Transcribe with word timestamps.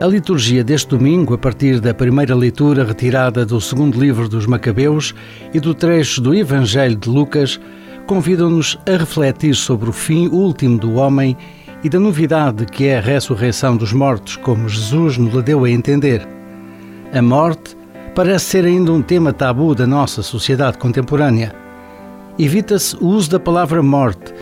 A 0.00 0.06
liturgia 0.06 0.62
deste 0.62 0.90
domingo, 0.90 1.34
a 1.34 1.38
partir 1.38 1.80
da 1.80 1.92
primeira 1.92 2.32
leitura 2.32 2.84
retirada 2.84 3.44
do 3.44 3.60
segundo 3.60 3.98
livro 3.98 4.28
dos 4.28 4.46
Macabeus 4.46 5.12
e 5.52 5.58
do 5.58 5.74
trecho 5.74 6.20
do 6.20 6.32
Evangelho 6.32 6.94
de 6.94 7.08
Lucas, 7.08 7.58
convidam-nos 8.06 8.78
a 8.86 8.96
refletir 8.96 9.56
sobre 9.56 9.90
o 9.90 9.92
fim 9.92 10.28
último 10.28 10.78
do 10.78 10.94
homem 10.94 11.36
e 11.82 11.88
da 11.88 11.98
novidade 11.98 12.64
que 12.66 12.86
é 12.86 12.98
a 12.98 13.00
ressurreição 13.00 13.76
dos 13.76 13.92
mortos, 13.92 14.36
como 14.36 14.68
Jesus 14.68 15.18
nos 15.18 15.42
deu 15.42 15.64
a 15.64 15.70
entender. 15.70 16.24
A 17.12 17.20
morte 17.20 17.76
parece 18.14 18.44
ser 18.44 18.64
ainda 18.66 18.92
um 18.92 19.02
tema 19.02 19.32
tabu 19.32 19.74
da 19.74 19.86
nossa 19.86 20.22
sociedade 20.22 20.78
contemporânea. 20.78 21.52
Evita-se 22.38 22.94
o 23.00 23.06
uso 23.08 23.30
da 23.30 23.40
palavra 23.40 23.82
morte 23.82 24.32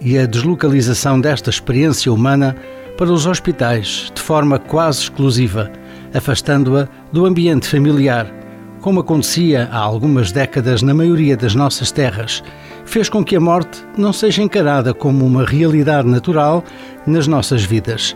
e 0.00 0.16
a 0.16 0.24
deslocalização 0.24 1.20
desta 1.20 1.50
experiência 1.50 2.10
humana 2.10 2.56
para 2.96 3.12
os 3.12 3.26
hospitais 3.26 4.10
de 4.14 4.20
forma 4.20 4.58
quase 4.58 5.02
exclusiva, 5.02 5.70
afastando-a 6.12 6.88
do 7.12 7.26
ambiente 7.26 7.68
familiar, 7.68 8.32
como 8.80 9.00
acontecia 9.00 9.68
há 9.72 9.78
algumas 9.78 10.30
décadas 10.30 10.82
na 10.82 10.92
maioria 10.92 11.36
das 11.36 11.54
nossas 11.54 11.90
terras, 11.90 12.42
fez 12.84 13.08
com 13.08 13.24
que 13.24 13.34
a 13.34 13.40
morte 13.40 13.82
não 13.96 14.12
seja 14.12 14.42
encarada 14.42 14.92
como 14.92 15.24
uma 15.24 15.44
realidade 15.44 16.06
natural 16.06 16.62
nas 17.06 17.26
nossas 17.26 17.64
vidas, 17.64 18.14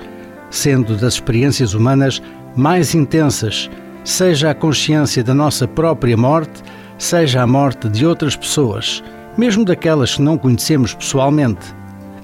sendo 0.51 0.95
das 0.97 1.15
experiências 1.15 1.75
humanas 1.75 2.23
mais 2.55 2.95
intensas, 2.95 3.71
seja 4.05 4.51
a 4.51 4.55
consciência 4.55 5.25
da 5.25 5.35
nossa 5.35 5.67
própria 5.67 6.17
morte, 6.17 6.63
seja 6.99 7.43
a 7.43 7.47
morte 7.47 7.89
de 7.89 8.05
outras 8.07 8.37
pessoas, 8.37 9.03
mesmo 9.37 9.65
daquelas 9.65 10.17
que 10.17 10.23
não 10.23 10.37
conhecemos 10.37 10.95
pessoalmente. 10.95 11.75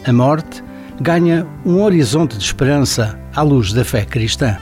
A 0.05 0.13
morte 0.13 0.63
ganha 1.01 1.47
um 1.65 1.83
horizonte 1.83 2.37
de 2.37 2.45
esperança 2.45 3.19
à 3.35 3.43
luz 3.43 3.73
da 3.73 3.85
fé 3.85 4.05
cristã. 4.05 4.57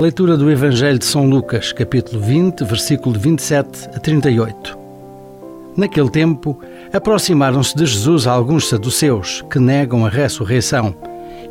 Leitura 0.00 0.36
do 0.36 0.50
Evangelho 0.50 0.98
de 0.98 1.04
São 1.04 1.28
Lucas, 1.28 1.72
capítulo 1.72 2.20
20, 2.20 2.64
versículo 2.64 3.16
27 3.16 3.88
a 3.94 4.00
38. 4.00 4.76
Naquele 5.76 6.10
tempo, 6.10 6.58
aproximaram-se 6.92 7.76
de 7.76 7.86
Jesus 7.86 8.26
alguns 8.26 8.68
saduceus 8.68 9.44
que 9.48 9.60
negam 9.60 10.04
a 10.04 10.08
ressurreição 10.08 10.92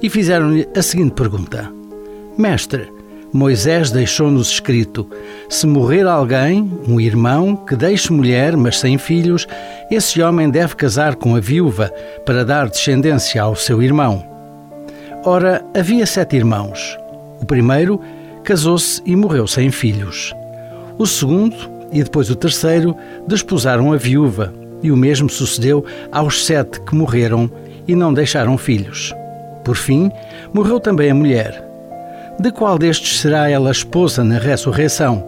e 0.01 0.09
fizeram-lhe 0.09 0.67
a 0.75 0.81
seguinte 0.81 1.13
pergunta: 1.13 1.71
Mestre, 2.37 2.91
Moisés 3.33 3.91
deixou-nos 3.91 4.49
escrito: 4.49 5.07
se 5.49 5.65
morrer 5.65 6.05
alguém, 6.05 6.71
um 6.87 6.99
irmão, 6.99 7.55
que 7.55 7.75
deixe 7.75 8.11
mulher, 8.11 8.57
mas 8.57 8.79
sem 8.79 8.97
filhos, 8.97 9.47
esse 9.89 10.21
homem 10.21 10.49
deve 10.49 10.75
casar 10.75 11.15
com 11.15 11.35
a 11.35 11.39
viúva 11.39 11.91
para 12.25 12.43
dar 12.43 12.69
descendência 12.69 13.41
ao 13.41 13.55
seu 13.55 13.81
irmão. 13.81 14.25
Ora, 15.23 15.63
havia 15.75 16.05
sete 16.05 16.35
irmãos. 16.35 16.97
O 17.41 17.45
primeiro 17.45 18.01
casou-se 18.43 19.01
e 19.05 19.15
morreu 19.15 19.47
sem 19.47 19.71
filhos. 19.71 20.33
O 20.97 21.05
segundo 21.05 21.55
e 21.91 22.03
depois 22.03 22.29
o 22.29 22.35
terceiro 22.35 22.95
desposaram 23.27 23.93
a 23.93 23.97
viúva, 23.97 24.53
e 24.81 24.91
o 24.91 24.97
mesmo 24.97 25.29
sucedeu 25.29 25.85
aos 26.11 26.45
sete 26.45 26.81
que 26.81 26.95
morreram 26.95 27.49
e 27.87 27.95
não 27.95 28.13
deixaram 28.13 28.57
filhos. 28.57 29.13
Por 29.63 29.75
fim, 29.75 30.11
morreu 30.53 30.79
também 30.79 31.11
a 31.11 31.15
mulher. 31.15 31.70
De 32.39 32.51
qual 32.51 32.77
destes 32.77 33.19
será 33.19 33.49
ela 33.49 33.71
esposa 33.71 34.23
na 34.23 34.39
ressurreição, 34.39 35.23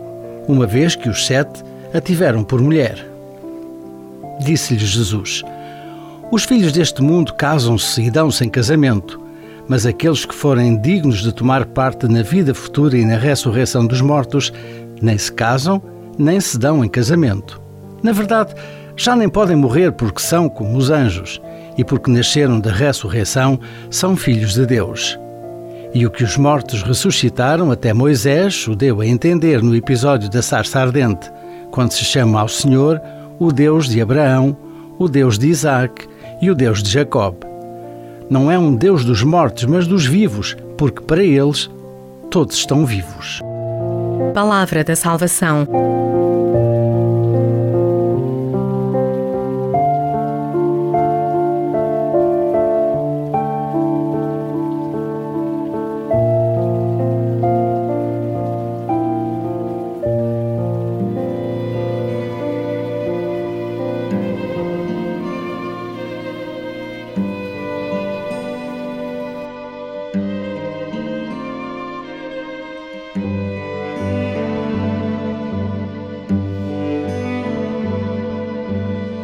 uma 0.47 0.65
vez 0.65 0.95
que 0.95 1.09
os 1.09 1.25
sete 1.25 1.63
a 1.93 2.01
tiveram 2.01 2.43
por 2.43 2.61
mulher? 2.61 3.05
Disse-lhe 4.39 4.79
Jesus: 4.79 5.43
Os 6.31 6.43
filhos 6.43 6.71
deste 6.71 7.03
mundo 7.03 7.33
casam-se 7.33 8.01
e 8.01 8.09
dão-se 8.09 8.43
em 8.43 8.49
casamento, 8.49 9.21
mas 9.67 9.85
aqueles 9.85 10.25
que 10.25 10.33
forem 10.33 10.79
dignos 10.79 11.21
de 11.21 11.31
tomar 11.31 11.65
parte 11.65 12.07
na 12.07 12.23
vida 12.23 12.53
futura 12.53 12.97
e 12.97 13.05
na 13.05 13.17
ressurreição 13.17 13.85
dos 13.85 14.01
mortos, 14.01 14.51
nem 15.01 15.17
se 15.17 15.31
casam, 15.31 15.81
nem 16.17 16.39
se 16.39 16.57
dão 16.57 16.83
em 16.83 16.89
casamento. 16.89 17.61
Na 18.01 18.11
verdade, 18.11 18.55
já 18.95 19.15
nem 19.15 19.29
podem 19.29 19.55
morrer 19.55 19.91
porque 19.91 20.21
são 20.21 20.49
como 20.49 20.77
os 20.77 20.89
anjos, 20.89 21.39
e 21.77 21.83
porque 21.83 22.11
nasceram 22.11 22.59
da 22.59 22.71
ressurreição, 22.71 23.59
são 23.89 24.15
filhos 24.15 24.53
de 24.53 24.65
Deus. 24.65 25.17
E 25.93 26.05
o 26.05 26.09
que 26.09 26.23
os 26.23 26.37
mortos 26.37 26.81
ressuscitaram 26.81 27.71
até 27.71 27.93
Moisés 27.93 28.67
o 28.67 28.75
deu 28.75 28.99
a 28.99 29.05
entender 29.05 29.61
no 29.61 29.75
episódio 29.75 30.29
da 30.29 30.41
sarça 30.41 30.79
ardente, 30.79 31.31
quando 31.71 31.91
se 31.91 32.03
chama 32.03 32.41
ao 32.41 32.47
Senhor 32.47 32.99
o 33.39 33.51
Deus 33.51 33.87
de 33.87 34.01
Abraão, 34.01 34.57
o 34.97 35.07
Deus 35.07 35.37
de 35.37 35.47
Isaac 35.47 36.07
e 36.41 36.49
o 36.49 36.55
Deus 36.55 36.81
de 36.81 36.89
Jacob. 36.89 37.35
Não 38.29 38.49
é 38.49 38.57
um 38.57 38.73
Deus 38.73 39.05
dos 39.05 39.21
mortos, 39.21 39.65
mas 39.65 39.85
dos 39.85 40.05
vivos, 40.05 40.57
porque 40.77 41.01
para 41.01 41.23
eles 41.23 41.69
todos 42.31 42.55
estão 42.55 42.85
vivos. 42.85 43.41
Palavra 44.33 44.83
da 44.83 44.95
Salvação. 44.95 45.67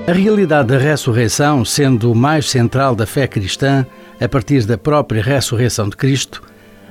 A 0.10 0.12
realidade 0.12 0.70
da 0.70 0.80
ressurreição, 0.80 1.64
sendo 1.64 2.12
o 2.12 2.16
mais 2.16 2.50
central 2.50 2.96
da 2.96 3.06
fé 3.06 3.28
cristã, 3.28 3.86
a 4.20 4.28
partir 4.28 4.66
da 4.66 4.76
própria 4.76 5.22
ressurreição 5.22 5.88
de 5.88 5.96
Cristo, 5.96 6.42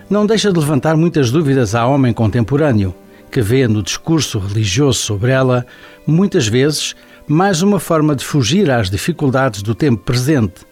não 0.08 0.24
deixa 0.24 0.52
de 0.52 0.60
levantar 0.60 0.96
muitas 0.96 1.32
dúvidas 1.32 1.74
ao 1.74 1.92
homem 1.92 2.12
contemporâneo, 2.12 2.94
que 3.28 3.42
vê 3.42 3.66
no 3.66 3.82
discurso 3.82 4.38
religioso 4.38 5.00
sobre 5.00 5.32
ela, 5.32 5.66
muitas 6.06 6.46
vezes, 6.46 6.94
mais 7.26 7.60
uma 7.60 7.80
forma 7.80 8.14
de 8.14 8.24
fugir 8.24 8.70
às 8.70 8.88
dificuldades 8.88 9.62
do 9.62 9.74
tempo 9.74 10.04
presente, 10.04 10.64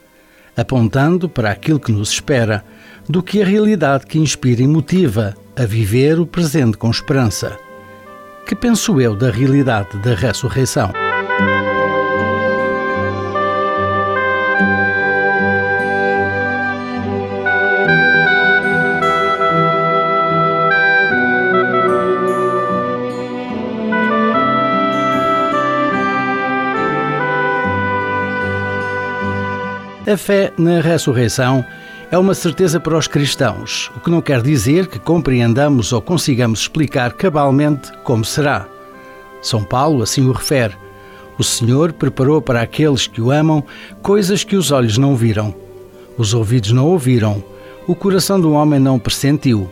apontando 0.56 1.28
para 1.28 1.50
aquilo 1.50 1.80
que 1.80 1.90
nos 1.90 2.12
espera, 2.12 2.64
do 3.08 3.24
que 3.24 3.42
a 3.42 3.44
realidade 3.44 4.06
que 4.06 4.20
inspira 4.20 4.62
e 4.62 4.68
motiva 4.68 5.34
a 5.56 5.66
viver 5.66 6.20
o 6.20 6.24
presente 6.24 6.76
com 6.76 6.92
esperança. 6.92 7.58
Que 8.46 8.54
penso 8.54 9.00
eu 9.00 9.16
da 9.16 9.32
realidade 9.32 9.98
da 9.98 10.14
ressurreição? 10.14 10.92
A 30.06 30.16
fé 30.16 30.52
na 30.56 30.80
ressurreição 30.80 31.64
é 32.12 32.16
uma 32.16 32.32
certeza 32.32 32.78
para 32.78 32.96
os 32.96 33.08
cristãos, 33.08 33.90
o 33.96 33.98
que 33.98 34.08
não 34.08 34.22
quer 34.22 34.40
dizer 34.40 34.86
que 34.86 35.00
compreendamos 35.00 35.92
ou 35.92 36.00
consigamos 36.00 36.60
explicar 36.60 37.12
cabalmente 37.14 37.90
como 38.04 38.24
será. 38.24 38.68
São 39.42 39.64
Paulo 39.64 40.04
assim 40.04 40.24
o 40.24 40.30
refere. 40.30 40.76
O 41.36 41.42
Senhor 41.42 41.92
preparou 41.92 42.40
para 42.40 42.62
aqueles 42.62 43.08
que 43.08 43.20
o 43.20 43.32
amam 43.32 43.64
coisas 44.00 44.44
que 44.44 44.54
os 44.54 44.70
olhos 44.70 44.96
não 44.96 45.16
viram, 45.16 45.52
os 46.16 46.34
ouvidos 46.34 46.70
não 46.70 46.86
ouviram, 46.86 47.42
o 47.88 47.94
coração 47.96 48.40
do 48.40 48.52
homem 48.52 48.78
não 48.78 49.00
pressentiu. 49.00 49.68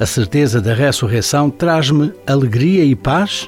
A 0.00 0.06
certeza 0.06 0.58
da 0.58 0.72
ressurreição 0.72 1.50
traz-me 1.50 2.14
alegria 2.26 2.82
e 2.82 2.96
paz? 2.96 3.46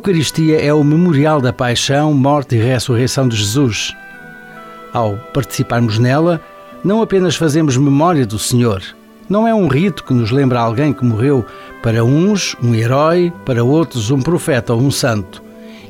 Eucaristia 0.00 0.58
é 0.58 0.72
o 0.72 0.82
memorial 0.82 1.42
da 1.42 1.52
paixão, 1.52 2.14
morte 2.14 2.56
e 2.56 2.58
ressurreição 2.58 3.28
de 3.28 3.36
Jesus. 3.36 3.94
Ao 4.94 5.18
participarmos 5.34 5.98
nela, 5.98 6.40
não 6.82 7.02
apenas 7.02 7.36
fazemos 7.36 7.76
memória 7.76 8.24
do 8.24 8.38
Senhor. 8.38 8.82
Não 9.28 9.46
é 9.46 9.54
um 9.54 9.68
rito 9.68 10.02
que 10.02 10.14
nos 10.14 10.30
lembra 10.30 10.58
alguém 10.58 10.94
que 10.94 11.04
morreu, 11.04 11.44
para 11.82 12.02
uns 12.02 12.56
um 12.62 12.74
herói, 12.74 13.30
para 13.44 13.62
outros 13.62 14.10
um 14.10 14.22
profeta 14.22 14.72
ou 14.72 14.80
um 14.80 14.90
santo, 14.90 15.42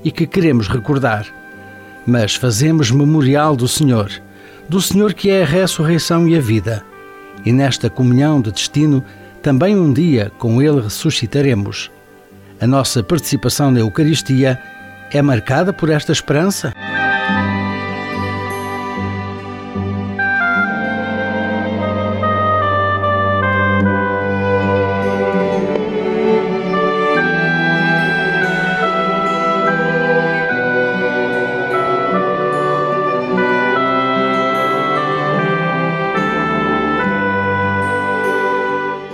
e 0.03 0.11
que 0.11 0.27
queremos 0.27 0.67
recordar. 0.67 1.25
Mas 2.05 2.35
fazemos 2.35 2.91
memorial 2.91 3.55
do 3.55 3.69
Senhor, 3.69 4.11
do 4.69 4.83
Senhor 4.83 5.15
que 5.15 5.31
é 5.31 5.45
a 5.45 5.47
ressurreição 5.47 6.29
e 6.29 6.37
a 6.37 6.41
vida. 6.41 6.85
E 7.47 7.53
nesta 7.53 7.89
comunhão 7.89 8.41
de 8.41 8.51
destino, 8.51 9.05
também 9.41 9.77
um 9.77 9.93
dia 9.93 10.33
com 10.37 10.61
Ele 10.61 10.81
ressuscitaremos. 10.81 11.93
A 12.61 12.67
nossa 12.67 13.03
participação 13.03 13.71
na 13.71 13.81
Eucaristia 13.81 14.61
é 15.11 15.23
marcada 15.23 15.73
por 15.73 15.89
esta 15.89 16.12
esperança? 16.12 16.73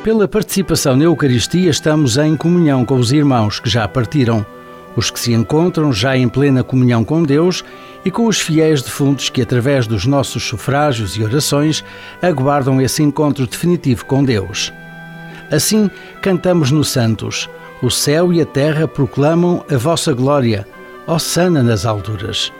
Pela 0.06 0.28
participação 0.28 0.96
na 0.96 1.02
Eucaristia, 1.02 1.68
estamos 1.68 2.16
em 2.16 2.36
comunhão 2.36 2.84
com 2.84 2.94
os 2.94 3.10
irmãos 3.10 3.58
que 3.58 3.68
já 3.68 3.88
partiram, 3.88 4.46
os 4.94 5.10
que 5.10 5.18
se 5.18 5.32
encontram 5.32 5.92
já 5.92 6.16
em 6.16 6.28
plena 6.28 6.62
comunhão 6.62 7.04
com 7.04 7.24
Deus 7.24 7.64
e 8.04 8.10
com 8.12 8.28
os 8.28 8.40
fiéis 8.40 8.82
defuntos 8.82 9.28
que, 9.28 9.42
através 9.42 9.88
dos 9.88 10.06
nossos 10.06 10.44
sufrágios 10.44 11.16
e 11.16 11.24
orações, 11.24 11.84
aguardam 12.22 12.80
esse 12.80 13.02
encontro 13.02 13.48
definitivo 13.48 14.04
com 14.04 14.22
Deus. 14.22 14.72
Assim, 15.50 15.90
cantamos 16.22 16.70
nos 16.70 16.88
Santos: 16.88 17.50
O 17.82 17.90
céu 17.90 18.32
e 18.32 18.40
a 18.40 18.46
terra 18.46 18.86
proclamam 18.86 19.64
a 19.68 19.76
vossa 19.76 20.12
glória, 20.12 20.68
ó 21.04 21.18
sana 21.18 21.64
nas 21.64 21.84
alturas. 21.84 22.52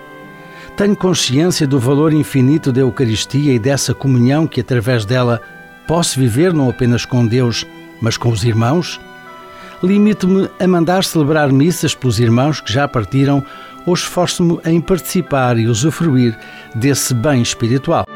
Tenho 0.76 0.96
consciência 0.96 1.64
do 1.64 1.78
valor 1.78 2.12
infinito 2.12 2.72
da 2.72 2.80
Eucaristia 2.80 3.54
e 3.54 3.58
dessa 3.60 3.94
comunhão 3.94 4.48
que, 4.48 4.60
através 4.60 5.04
dela, 5.04 5.40
Posso 5.86 6.18
viver 6.18 6.52
não 6.52 6.68
apenas 6.68 7.04
com 7.04 7.26
Deus, 7.26 7.64
mas 8.00 8.16
com 8.16 8.30
os 8.30 8.44
irmãos? 8.44 9.00
Limito-me 9.82 10.48
a 10.58 10.66
mandar 10.66 11.04
celebrar 11.04 11.52
missas 11.52 11.94
pelos 11.94 12.18
irmãos 12.18 12.60
que 12.60 12.72
já 12.72 12.88
partiram 12.88 13.44
ou 13.86 13.94
esforço-me 13.94 14.58
em 14.64 14.80
participar 14.80 15.58
e 15.58 15.68
usufruir 15.68 16.36
desse 16.74 17.14
bem 17.14 17.40
espiritual? 17.40 18.06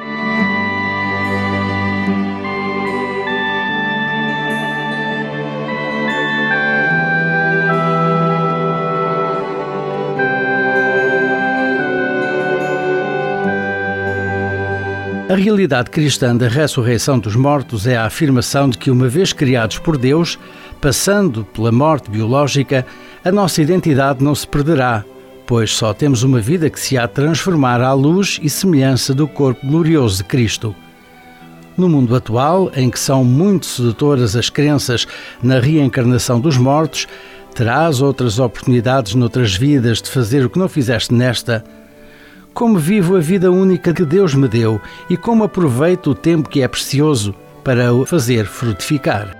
A 15.31 15.37
realidade 15.37 15.91
cristã 15.91 16.37
da 16.37 16.49
ressurreição 16.49 17.17
dos 17.17 17.37
mortos 17.37 17.87
é 17.87 17.97
a 17.97 18.05
afirmação 18.05 18.69
de 18.69 18.77
que, 18.77 18.91
uma 18.91 19.07
vez 19.07 19.33
criados 19.33 19.79
por 19.79 19.97
Deus, 19.97 20.37
passando 20.81 21.45
pela 21.45 21.71
morte 21.71 22.11
biológica, 22.11 22.85
a 23.25 23.31
nossa 23.31 23.63
identidade 23.63 24.25
não 24.25 24.35
se 24.35 24.45
perderá, 24.45 25.05
pois 25.47 25.73
só 25.73 25.95
temos 25.95 26.25
uma 26.25 26.41
vida 26.41 26.69
que 26.69 26.81
se 26.81 26.99
há 26.99 27.07
de 27.07 27.13
transformar 27.13 27.81
à 27.81 27.93
luz 27.93 28.41
e 28.43 28.51
semelhança 28.51 29.15
do 29.15 29.29
corpo 29.29 29.65
glorioso 29.65 30.17
de 30.17 30.25
Cristo. 30.25 30.75
No 31.77 31.89
mundo 31.89 32.17
atual, 32.17 32.69
em 32.75 32.91
que 32.91 32.99
são 32.99 33.23
muito 33.23 33.67
sedutoras 33.67 34.35
as 34.35 34.51
crenças 34.51 35.07
na 35.41 35.61
reencarnação 35.61 36.41
dos 36.41 36.57
mortos, 36.57 37.07
terás 37.55 38.03
outras 38.03 38.41
oportunidades 38.41 39.15
noutras 39.15 39.55
vidas 39.55 40.03
de 40.03 40.11
fazer 40.11 40.45
o 40.45 40.51
que 40.51 40.59
não 40.59 40.69
fizeste 40.69 41.15
nesta 41.15 41.65
como 42.53 42.79
vivo 42.79 43.17
a 43.17 43.21
vida 43.21 43.51
única 43.51 43.93
que 43.93 44.05
Deus 44.05 44.35
me 44.35 44.49
deu 44.49 44.81
e 45.09 45.17
como 45.17 45.45
aproveito 45.45 46.11
o 46.11 46.15
tempo 46.15 46.49
que 46.49 46.63
é 46.63 46.69
precioso 46.69 47.35
para 47.65 47.93
o 47.93 48.05
fazer 48.05 48.47
frutificar. 48.47 49.40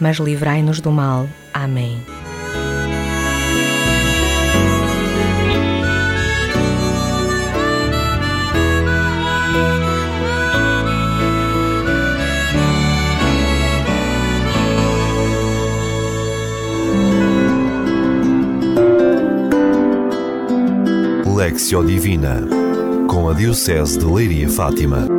mas 0.00 0.16
livrai-nos 0.18 0.80
do 0.80 0.90
mal. 0.90 1.28
Amém. 1.52 2.02
Lexio 21.34 21.84
Divina 21.84 22.46
com 23.08 23.28
a 23.28 23.32
Diocese 23.32 23.98
de 23.98 24.04
Leiria 24.04 24.48
Fátima. 24.48 25.17